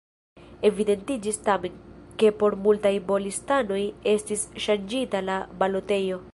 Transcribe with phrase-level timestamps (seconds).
[0.69, 1.75] Evidentiĝis tamen,
[2.23, 3.81] ke por multaj B-listanoj
[4.15, 6.23] estis ŝanĝita la balotejo.